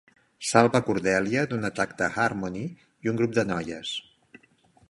Salva 0.51 0.79
a 0.79 0.85
Cordelia 0.87 1.43
d'un 1.51 1.69
atac 1.69 1.93
de 2.01 2.09
Harmony 2.25 2.59
i 2.65 3.13
un 3.15 3.23
grup 3.23 3.37
de 3.41 3.45
noies. 3.53 3.97